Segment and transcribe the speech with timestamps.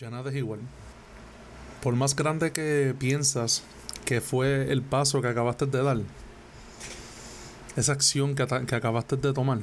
[0.00, 0.60] Ya nada es igual.
[1.82, 3.62] Por más grande que piensas
[4.06, 5.98] que fue el paso que acabaste de dar,
[7.76, 9.58] esa acción que, que acabaste de tomar,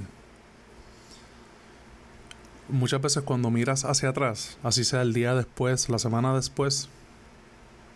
[2.70, 6.88] muchas veces cuando miras hacia atrás, así sea el día después, la semana después,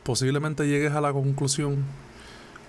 [0.02, 1.86] posiblemente llegues a la conclusión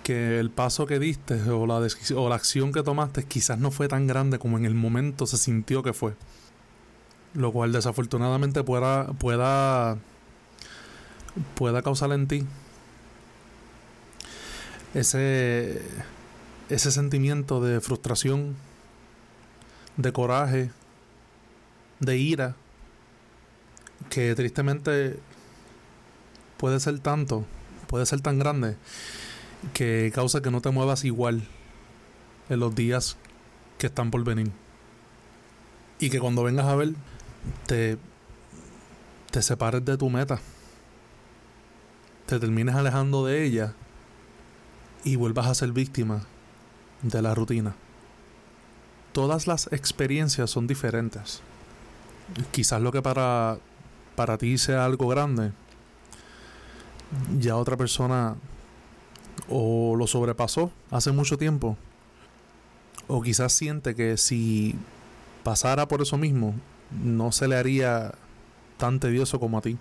[0.04, 1.80] que el paso que diste o la,
[2.16, 5.38] o la acción que tomaste quizás no fue tan grande como en el momento se
[5.38, 6.12] sintió que fue.
[7.34, 9.98] Lo cual desafortunadamente pueda, pueda,
[11.54, 12.46] pueda causar en ti
[14.94, 15.80] ese,
[16.68, 18.56] ese sentimiento de frustración,
[19.96, 20.70] de coraje,
[22.00, 22.56] de ira,
[24.10, 25.18] que tristemente
[26.58, 27.44] puede ser tanto,
[27.86, 28.76] puede ser tan grande,
[29.72, 31.46] que causa que no te muevas igual
[32.48, 33.16] en los días
[33.78, 34.50] que están por venir.
[35.98, 36.94] Y que cuando vengas a ver,
[37.66, 37.98] te,
[39.30, 40.40] te separes de tu meta,
[42.26, 43.74] te termines alejando de ella
[45.04, 46.24] y vuelvas a ser víctima
[47.02, 47.74] de la rutina.
[49.12, 51.42] Todas las experiencias son diferentes
[52.50, 53.58] quizás lo que para,
[54.16, 55.52] para ti sea algo grande,
[57.38, 58.36] ya otra persona
[59.48, 61.76] o lo sobrepasó hace mucho tiempo,
[63.08, 64.74] o quizás siente que si
[65.42, 66.54] pasara por eso mismo,
[67.02, 68.12] no se le haría
[68.76, 69.78] tan tedioso como a ti.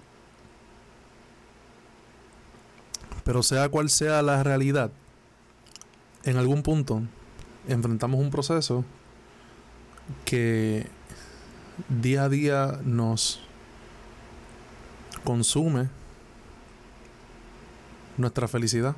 [3.24, 4.92] Pero sea cual sea la realidad,
[6.24, 7.02] en algún punto
[7.68, 8.84] enfrentamos un proceso
[10.26, 10.88] que
[11.90, 13.42] día a día nos
[15.24, 15.90] consume
[18.18, 18.96] nuestra felicidad,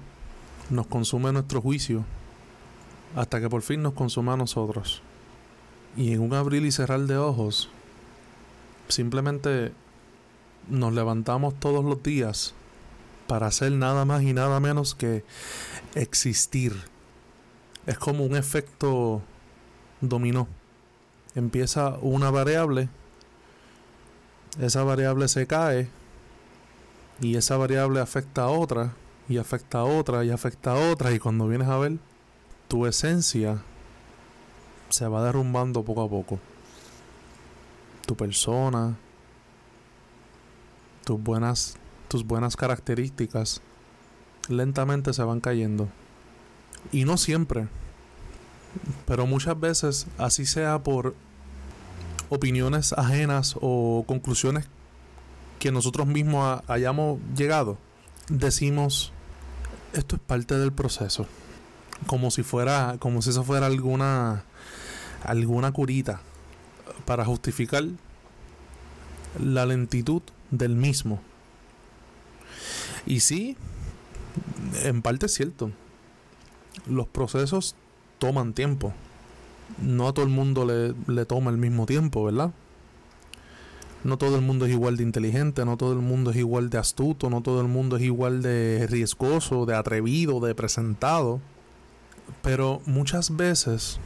[0.69, 2.03] nos consume nuestro juicio,
[3.15, 5.01] hasta que por fin nos consuma a nosotros.
[5.95, 7.69] Y en un abrir y cerrar de ojos,
[8.87, 9.71] simplemente
[10.69, 12.53] nos levantamos todos los días
[13.27, 15.23] para hacer nada más y nada menos que
[15.95, 16.73] existir.
[17.85, 19.21] Es como un efecto
[20.01, 20.47] dominó
[21.35, 22.89] empieza una variable,
[24.59, 25.89] esa variable se cae
[27.19, 28.93] y esa variable afecta a otra
[29.27, 31.97] y afecta a otra y afecta a otra y cuando vienes a ver
[32.67, 33.61] tu esencia
[34.89, 36.39] se va derrumbando poco a poco.
[38.05, 38.97] Tu persona,
[41.05, 41.77] tus buenas
[42.13, 43.63] tus buenas características
[44.47, 45.89] lentamente se van cayendo.
[46.91, 47.67] Y no siempre.
[49.07, 51.15] Pero muchas veces, así sea por
[52.29, 54.67] opiniones ajenas o conclusiones
[55.57, 57.79] que nosotros mismos hayamos llegado,
[58.29, 59.11] decimos,
[59.93, 61.25] esto es parte del proceso.
[62.05, 64.43] Como si fuera, como si eso fuera alguna,
[65.23, 66.21] alguna curita
[67.05, 67.83] para justificar
[69.39, 70.21] la lentitud
[70.51, 71.21] del mismo.
[73.05, 73.57] Y sí,
[74.83, 75.71] en parte es cierto.
[76.87, 77.75] Los procesos
[78.19, 78.93] toman tiempo.
[79.81, 82.51] No a todo el mundo le, le toma el mismo tiempo, ¿verdad?
[84.03, 86.77] No todo el mundo es igual de inteligente, no todo el mundo es igual de
[86.77, 91.39] astuto, no todo el mundo es igual de riesgoso, de atrevido, de presentado.
[92.41, 93.99] Pero muchas veces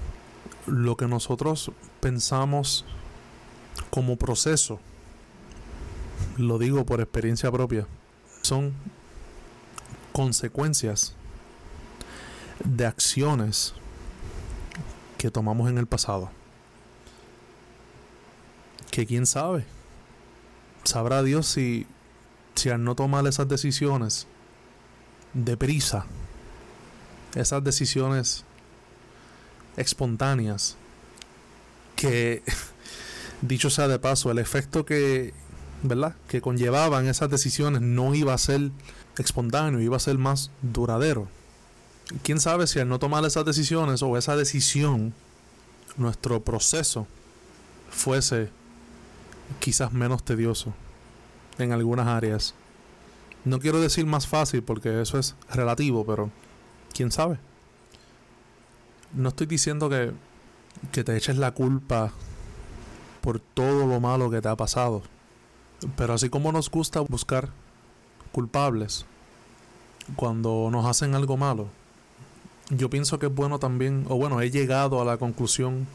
[0.68, 2.86] lo que nosotros pensamos
[3.90, 4.80] como proceso,
[6.38, 7.88] lo digo por experiencia propia,
[8.42, 8.74] son
[10.12, 11.16] consecuencias
[12.64, 13.74] de acciones
[15.18, 16.30] que tomamos en el pasado.
[18.92, 19.66] Que quién sabe.
[20.84, 21.86] Sabrá Dios si,
[22.72, 24.28] al no tomar esas decisiones
[25.34, 26.06] deprisa,
[27.36, 28.44] esas decisiones
[29.78, 30.76] espontáneas,
[31.96, 32.44] que
[33.42, 35.34] dicho sea de paso, el efecto que,
[35.84, 36.16] ¿verdad?
[36.28, 38.72] que conllevaban esas decisiones no iba a ser
[39.18, 41.28] espontáneo, iba a ser más duradero
[42.24, 45.14] quién sabe si al no tomar esas decisiones o esa decisión,
[45.98, 47.08] nuestro proceso
[47.90, 48.50] fuese
[49.60, 50.74] quizás menos tedioso
[51.58, 52.54] en algunas áreas.
[53.46, 56.30] No quiero decir más fácil porque eso es relativo, pero
[56.94, 57.40] quién sabe.
[59.14, 60.12] No estoy diciendo que,
[60.92, 62.12] que te eches la culpa
[63.22, 65.02] por todo lo malo que te ha pasado.
[65.96, 67.50] Pero así como nos gusta buscar
[68.32, 69.06] culpables
[70.16, 71.68] cuando nos hacen algo malo,
[72.70, 75.88] yo pienso que es bueno también, o bueno, he llegado a la conclusión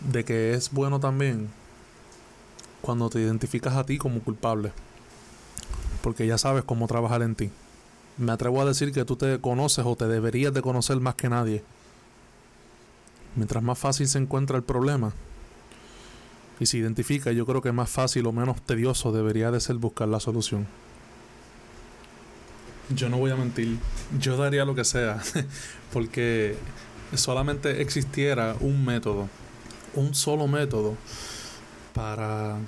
[0.00, 1.50] de que es bueno también
[2.80, 4.72] cuando te identificas a ti como culpable,
[6.02, 7.50] porque ya sabes cómo trabajar en ti.
[8.16, 11.28] Me atrevo a decir que tú te conoces o te deberías de conocer más que
[11.28, 11.64] nadie.
[13.36, 15.12] Mientras más fácil se encuentra el problema,
[16.60, 20.08] y se identifica, yo creo que más fácil o menos tedioso debería de ser buscar
[20.08, 20.66] la solución.
[22.94, 23.78] Yo no voy a mentir,
[24.18, 25.20] yo daría lo que sea,
[25.92, 26.56] porque
[27.14, 29.28] solamente existiera un método,
[29.94, 30.96] un solo método
[31.94, 32.58] para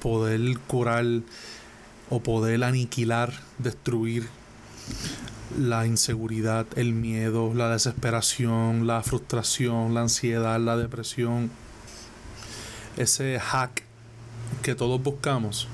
[0.00, 1.04] poder curar
[2.08, 4.28] o poder aniquilar, destruir
[5.58, 11.50] la inseguridad, el miedo, la desesperación, la frustración, la ansiedad, la depresión,
[12.96, 13.82] ese hack
[14.62, 15.68] que todos buscamos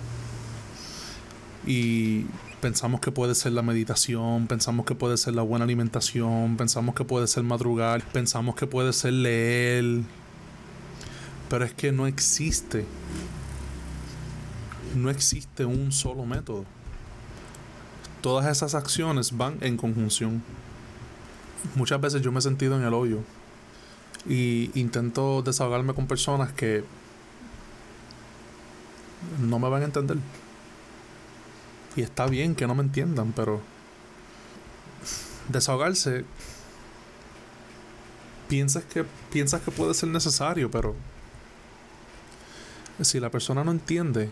[1.66, 2.26] y
[2.60, 7.04] pensamos que puede ser la meditación, pensamos que puede ser la buena alimentación, pensamos que
[7.04, 10.02] puede ser madrugar, pensamos que puede ser leer,
[11.48, 12.86] pero es que no existe,
[14.94, 16.64] no existe un solo método.
[18.22, 20.42] Todas esas acciones van en conjunción.
[21.74, 23.18] Muchas veces yo me he sentido en el hoyo
[24.26, 26.84] y intento desahogarme con personas que
[29.40, 30.18] no me van a entender.
[31.96, 33.60] Y está bien que no me entiendan, pero
[35.48, 36.24] desahogarse
[38.48, 40.94] piensas que piensas que puede ser necesario, pero
[43.00, 44.30] si la persona no entiende,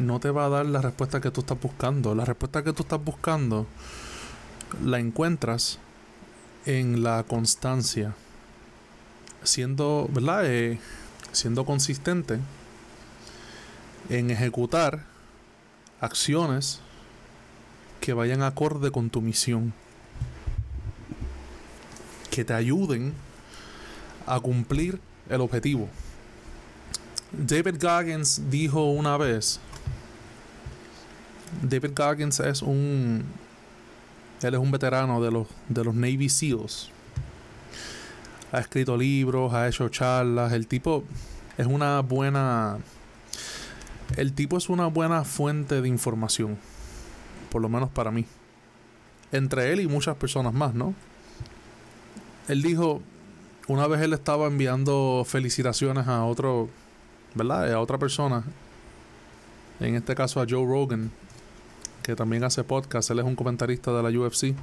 [0.00, 2.14] no te va a dar la respuesta que tú estás buscando.
[2.14, 3.66] La respuesta que tú estás buscando
[4.82, 5.78] la encuentras
[6.64, 8.14] en la constancia,
[9.42, 10.46] siendo, ¿verdad?
[10.46, 10.78] Eh,
[11.32, 12.38] siendo consistente
[14.08, 15.04] en ejecutar
[16.00, 16.80] acciones
[18.00, 19.74] que vayan acorde con tu misión,
[22.30, 23.12] que te ayuden
[24.26, 24.98] a cumplir
[25.28, 25.88] el objetivo.
[27.32, 29.60] David Goggins dijo una vez,
[31.62, 33.24] David Goggins es un,
[34.42, 36.90] él es un veterano de los, de los Navy SEALs.
[38.52, 41.04] Ha escrito libros, ha hecho charlas, el tipo
[41.56, 42.78] es una buena
[44.16, 46.58] el tipo es una buena fuente de información,
[47.50, 48.26] por lo menos para mí.
[49.30, 50.94] Entre él y muchas personas más, ¿no?
[52.48, 53.00] Él dijo,
[53.68, 56.68] una vez él estaba enviando felicitaciones a otro,
[57.34, 57.72] ¿verdad?
[57.72, 58.42] A otra persona,
[59.78, 61.12] en este caso a Joe Rogan,
[62.02, 64.54] que también hace podcast, él es un comentarista de la UFC.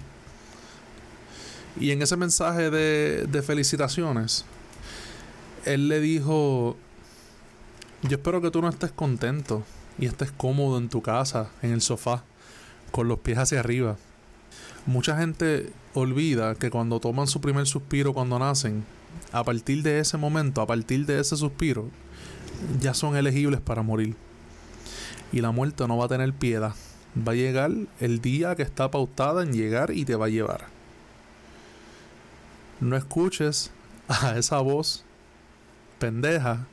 [1.80, 4.46] Y en ese mensaje de, de felicitaciones,
[5.66, 6.78] él le dijo
[8.04, 9.64] yo espero que tú no estés contento
[9.98, 12.24] y estés cómodo en tu casa, en el sofá,
[12.92, 13.98] con los pies hacia arriba.
[14.86, 18.86] Mucha gente olvida que cuando toman su primer suspiro cuando nacen,
[19.32, 21.90] a partir de ese momento, a partir de ese suspiro,
[22.80, 24.16] ya son elegibles para morir.
[25.32, 26.76] Y la muerte no va a tener piedad.
[27.26, 30.66] Va a llegar el día que está pautada en llegar y te va a llevar.
[32.80, 33.72] No escuches
[34.08, 35.04] a esa voz
[36.00, 36.68] pendeja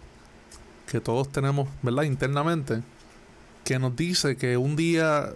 [0.87, 2.03] que todos tenemos, ¿verdad?
[2.03, 2.83] Internamente,
[3.65, 5.33] que nos dice que un día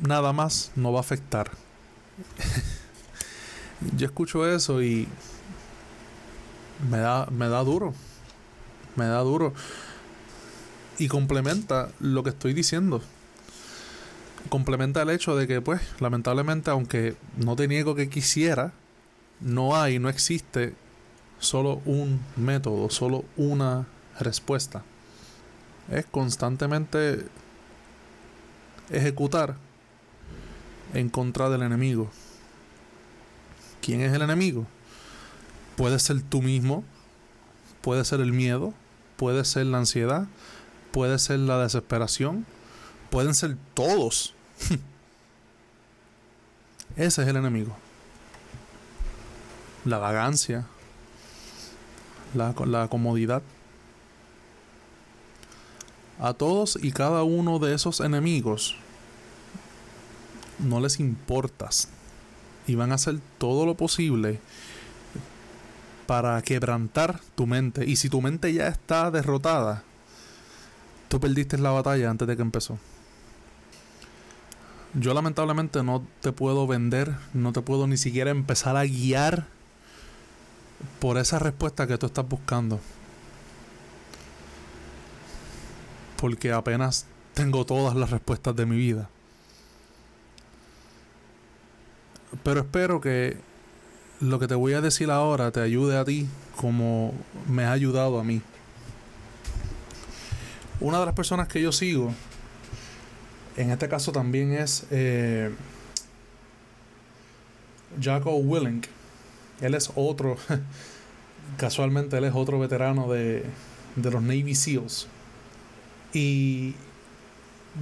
[0.00, 1.50] nada más no va a afectar.
[3.96, 5.08] Yo escucho eso y
[6.90, 7.94] me da, me da duro.
[8.96, 9.52] Me da duro.
[10.98, 13.02] Y complementa lo que estoy diciendo.
[14.52, 18.72] Complementa el hecho de que, pues, lamentablemente, aunque no te niego que quisiera,
[19.40, 20.74] no hay, no existe
[21.38, 23.86] solo un método, solo una
[24.20, 24.84] respuesta
[25.90, 27.24] es constantemente
[28.90, 29.56] ejecutar
[30.94, 32.10] en contra del enemigo.
[33.80, 34.66] ¿Quién es el enemigo?
[35.76, 36.84] Puede ser tú mismo,
[37.80, 38.74] puede ser el miedo,
[39.16, 40.26] puede ser la ansiedad,
[40.92, 42.46] puede ser la desesperación,
[43.10, 44.34] pueden ser todos.
[46.96, 47.76] Ese es el enemigo.
[49.84, 50.66] La vagancia,
[52.34, 53.42] la, la comodidad.
[56.20, 58.76] A todos y cada uno de esos enemigos
[60.58, 61.88] no les importas
[62.66, 64.38] y van a hacer todo lo posible
[66.06, 67.84] para quebrantar tu mente.
[67.86, 69.82] Y si tu mente ya está derrotada,
[71.08, 72.78] tú perdiste la batalla antes de que empezó.
[74.94, 79.46] Yo lamentablemente no te puedo vender, no te puedo ni siquiera empezar a guiar
[81.00, 82.80] por esa respuesta que tú estás buscando.
[86.22, 89.10] porque apenas tengo todas las respuestas de mi vida.
[92.44, 93.36] Pero espero que
[94.20, 97.12] lo que te voy a decir ahora te ayude a ti como
[97.48, 98.40] me ha ayudado a mí.
[100.78, 102.14] Una de las personas que yo sigo,
[103.56, 105.50] en este caso también es eh,
[108.00, 108.86] Jaco Willink.
[109.60, 110.36] Él es otro,
[111.56, 113.44] casualmente él es otro veterano de,
[113.96, 115.06] de los Navy SEALs.
[116.12, 116.74] Y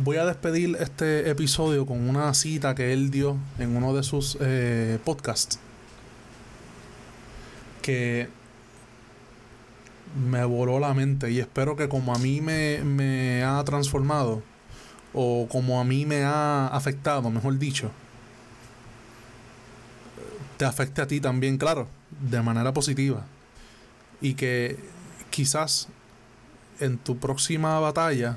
[0.05, 4.37] voy a despedir este episodio con una cita que él dio en uno de sus
[4.41, 5.59] eh, podcasts.
[7.83, 8.29] Que
[10.29, 14.43] me voló la mente y espero que como a mí me, me ha transformado
[15.13, 17.91] o como a mí me ha afectado, mejor dicho,
[20.57, 21.89] te afecte a ti también, claro,
[22.21, 23.25] de manera positiva.
[24.21, 24.79] Y que
[25.31, 25.89] quizás
[26.81, 28.37] en tu próxima batalla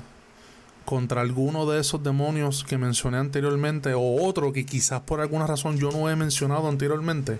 [0.84, 5.78] contra alguno de esos demonios que mencioné anteriormente o otro que quizás por alguna razón
[5.78, 7.38] yo no he mencionado anteriormente,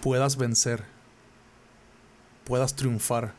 [0.00, 0.84] puedas vencer,
[2.44, 3.34] puedas triunfar,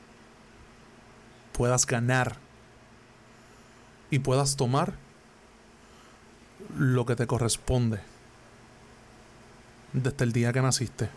[1.54, 2.43] puedas ganar
[4.14, 4.94] y puedas tomar
[6.78, 8.00] lo que te corresponde
[9.92, 11.10] desde el día que naciste.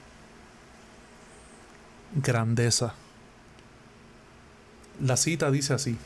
[2.14, 2.94] Grandeza.
[4.98, 5.98] La cita dice así.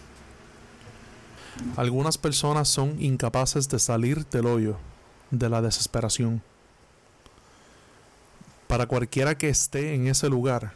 [1.76, 4.76] Algunas personas son incapaces de salir del hoyo
[5.30, 6.42] de la desesperación.
[8.66, 10.72] Para cualquiera que esté en ese lugar,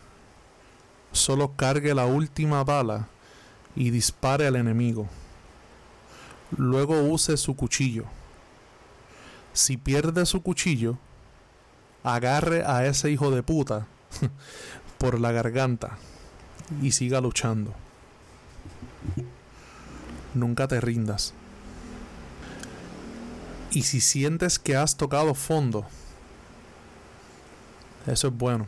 [1.10, 3.08] solo cargue la última bala
[3.74, 5.08] y dispare al enemigo.
[6.56, 8.04] Luego use su cuchillo.
[9.52, 10.98] Si pierde su cuchillo,
[12.02, 13.86] agarre a ese hijo de puta
[14.98, 15.96] por la garganta
[16.82, 17.72] y siga luchando.
[20.34, 21.34] Nunca te rindas.
[23.70, 25.86] Y si sientes que has tocado fondo,
[28.06, 28.66] eso es bueno.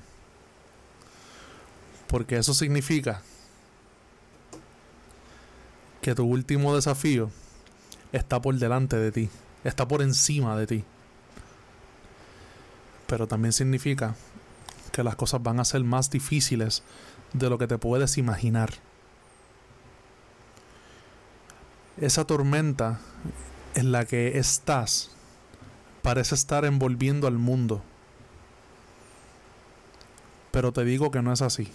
[2.08, 3.22] Porque eso significa
[6.00, 7.30] que tu último desafío
[8.12, 9.30] está por delante de ti,
[9.64, 10.84] está por encima de ti.
[13.06, 14.14] Pero también significa
[14.92, 16.82] que las cosas van a ser más difíciles
[17.32, 18.70] de lo que te puedes imaginar.
[21.98, 23.00] Esa tormenta
[23.74, 25.10] en la que estás
[26.02, 27.82] parece estar envolviendo al mundo.
[30.50, 31.70] Pero te digo que no es así.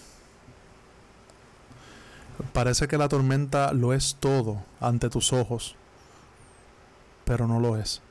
[2.54, 5.76] Parece que la tormenta lo es todo ante tus ojos,
[7.32, 8.02] pero no lo es.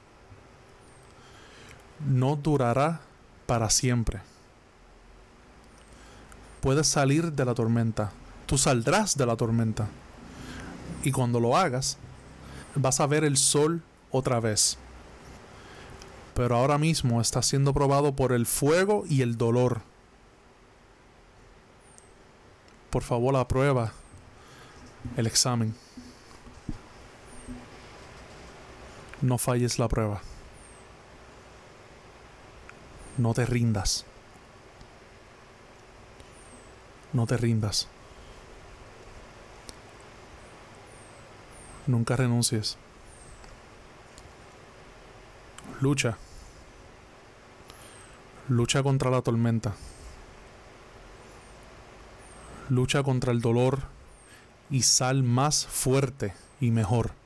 [2.09, 3.03] No durará
[3.45, 4.23] para siempre.
[6.63, 8.13] Puedes salir de la tormenta.
[8.47, 9.89] Tú saldrás de la tormenta.
[11.05, 11.99] Y cuando lo hagas,
[12.75, 14.79] vas a ver el sol otra vez.
[16.35, 19.83] Pero ahora mismo está siendo probado por el fuego y el dolor.
[22.89, 23.93] Por favor, aprueba
[25.19, 25.75] el examen.
[29.23, 30.23] No falles la prueba.
[33.19, 34.07] No te rindas.
[37.13, 37.87] No te rindas.
[41.87, 42.79] Nunca renuncies.
[45.81, 46.17] Lucha.
[48.49, 49.75] Lucha contra la tormenta.
[52.71, 53.81] Lucha contra el dolor
[54.71, 57.20] y sal más fuerte y mejor.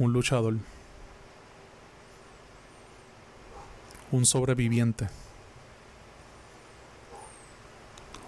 [0.00, 0.54] Un luchador.
[4.10, 5.10] Un sobreviviente.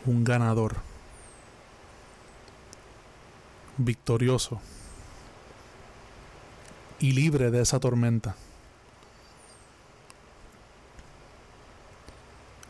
[0.05, 0.77] Un ganador
[3.79, 4.61] victorioso
[7.01, 8.37] y libre de esa tormenta.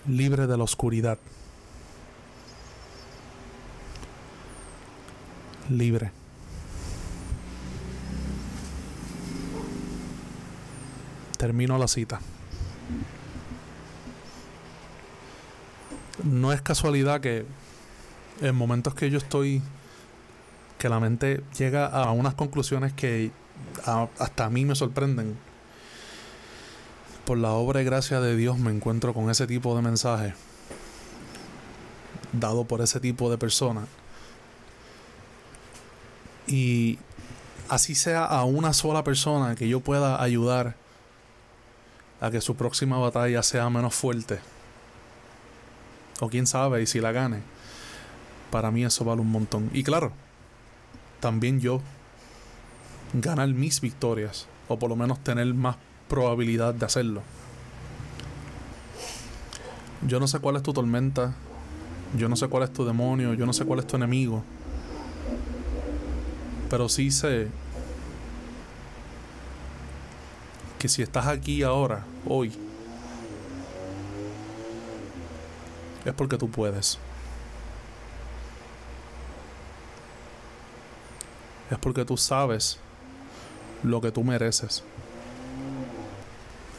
[0.07, 1.19] Libre de la oscuridad.
[5.69, 6.22] Libre.
[11.43, 12.21] Termino la cita.
[16.23, 17.45] No es casualidad que
[18.41, 19.61] en momentos que yo estoy
[20.79, 23.33] que la mente llega a unas conclusiones que
[23.85, 25.37] hasta a mí me sorprenden.
[27.25, 30.35] Por la obra y gracia de Dios me encuentro con ese tipo de mensaje
[32.33, 33.89] dado por ese tipo de persona.
[36.47, 37.01] Y
[37.69, 40.81] así sea a una sola persona que yo pueda ayudar
[42.23, 44.39] a que su próxima batalla sea menos fuerte.
[46.21, 47.41] O quién sabe, y si la gane.
[48.53, 49.71] Para mí eso vale un montón.
[49.75, 50.13] Y claro,
[51.19, 51.81] también yo
[53.13, 55.77] ganar mis victorias, o por lo menos tener más
[56.09, 57.23] probabilidad de hacerlo.
[60.07, 61.35] Yo no sé cuál es tu tormenta,
[62.17, 64.45] yo no sé cuál es tu demonio, yo no sé cuál es tu enemigo,
[66.71, 67.49] pero sí sé
[70.83, 72.53] que si estás aquí ahora, hoy,
[76.05, 76.99] es porque tú puedes.
[81.71, 82.81] Es porque tú sabes
[83.85, 84.83] lo que tú mereces.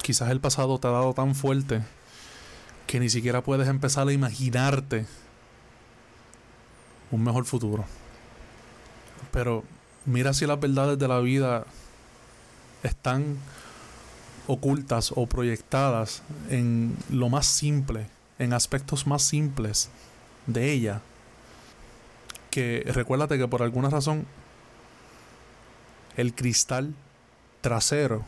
[0.02, 1.82] Quizás el pasado te ha dado tan fuerte
[2.88, 5.06] que ni siquiera puedes empezar a imaginarte
[7.10, 7.86] un mejor futuro.
[9.32, 9.64] Pero
[10.04, 11.64] mira si las verdades de la vida
[12.84, 13.38] están
[14.48, 18.08] ocultas o proyectadas en lo más simple,
[18.40, 19.90] en aspectos más simples
[20.48, 21.02] de ella.
[22.50, 24.26] Que recuérdate que por alguna razón
[26.18, 26.94] el cristal
[27.62, 28.24] trasero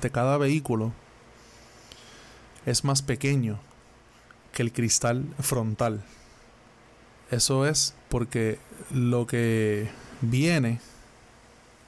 [0.00, 0.92] de cada vehículo
[2.66, 3.58] es más pequeño
[4.52, 6.02] que el cristal frontal.
[7.30, 8.58] Eso es porque
[8.92, 9.90] lo que
[10.20, 10.80] viene,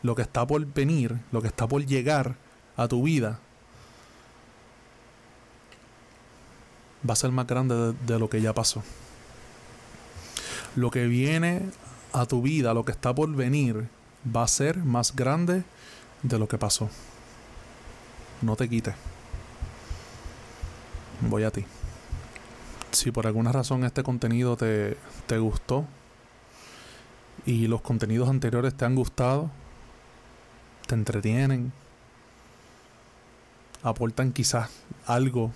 [0.06, 2.36] lo que está por venir, lo que está por llegar
[2.76, 3.40] a tu vida,
[7.08, 8.84] va a ser más grande de, lo que ya pasó.
[10.76, 11.62] Lo que viene
[12.12, 13.88] a tu vida, lo que está por venir,
[14.34, 15.64] va a ser más grande
[16.22, 16.88] de lo que pasó.
[18.42, 18.94] No te quites.
[21.28, 21.64] Voy a ti.
[22.92, 24.96] Si por alguna razón este contenido te,
[25.26, 25.84] te gustó
[27.44, 29.50] y los contenidos anteriores te han gustado,
[30.86, 31.72] te entretienen,
[33.82, 34.70] aportan quizás
[35.06, 35.52] algo,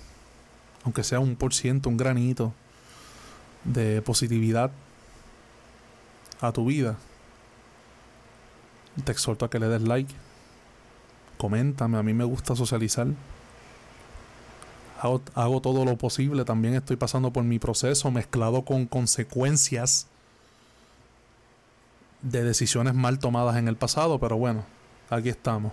[0.84, 2.52] aunque sea un por ciento, un granito
[3.64, 4.70] de positividad
[6.40, 6.96] a tu vida,
[9.04, 10.12] te exhorto a que le des like.
[11.38, 13.06] Coméntame, a mí me gusta socializar.
[15.00, 20.06] Hago, hago, todo lo posible, también estoy pasando por mi proceso mezclado con consecuencias
[22.20, 24.64] de decisiones mal tomadas en el pasado, pero bueno,
[25.10, 25.72] aquí estamos.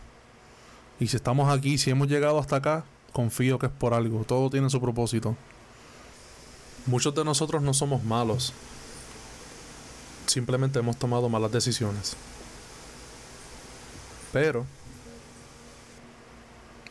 [0.99, 4.49] Y si estamos aquí, si hemos llegado hasta acá, confío que es por algo, todo
[4.49, 5.35] tiene su propósito.
[6.87, 8.53] Muchos de nosotros no somos malos,
[10.25, 12.15] simplemente hemos tomado malas decisiones.
[14.31, 14.65] Pero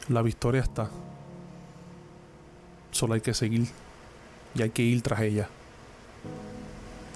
[0.08, 0.90] la victoria está.
[2.90, 3.68] Solo hay que seguir
[4.54, 5.48] y hay que ir tras ella.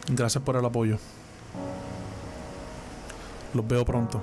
[0.09, 0.99] Gracias por el apoyo.
[3.55, 4.21] Los veo pronto.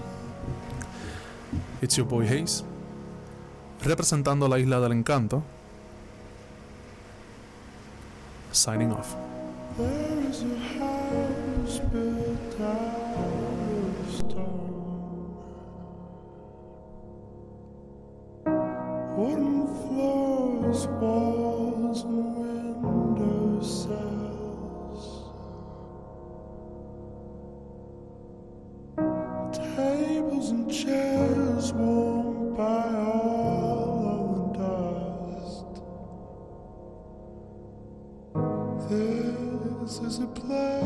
[1.79, 2.63] It's your boy Hayes,
[3.83, 5.43] representando la isla del encanto.
[8.51, 9.15] Signing off.
[19.15, 25.03] Wooden floors, walls, and window cells.
[29.53, 31.46] Tables and chairs
[34.53, 35.81] dust.
[38.89, 40.76] This is a place.